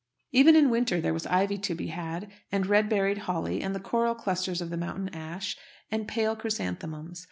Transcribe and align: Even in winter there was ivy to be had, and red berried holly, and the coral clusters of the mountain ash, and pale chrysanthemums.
Even 0.31 0.55
in 0.55 0.71
winter 0.71 0.99
there 0.99 1.13
was 1.13 1.27
ivy 1.27 1.59
to 1.59 1.75
be 1.75 1.89
had, 1.89 2.31
and 2.51 2.65
red 2.65 2.89
berried 2.89 3.19
holly, 3.19 3.61
and 3.61 3.75
the 3.75 3.79
coral 3.79 4.15
clusters 4.15 4.59
of 4.59 4.71
the 4.71 4.75
mountain 4.75 5.09
ash, 5.09 5.55
and 5.91 6.07
pale 6.07 6.35
chrysanthemums. 6.35 7.19